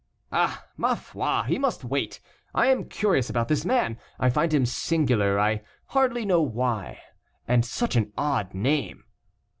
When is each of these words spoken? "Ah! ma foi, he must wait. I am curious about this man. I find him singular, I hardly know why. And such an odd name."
"Ah! 0.31 0.65
ma 0.77 0.95
foi, 0.95 1.43
he 1.47 1.59
must 1.59 1.83
wait. 1.85 2.19
I 2.55 2.65
am 2.69 2.85
curious 2.89 3.29
about 3.29 3.49
this 3.49 3.63
man. 3.63 3.99
I 4.19 4.31
find 4.31 4.51
him 4.51 4.65
singular, 4.65 5.39
I 5.39 5.61
hardly 5.89 6.25
know 6.25 6.41
why. 6.41 6.99
And 7.47 7.63
such 7.63 7.95
an 7.95 8.11
odd 8.17 8.55
name." 8.55 9.03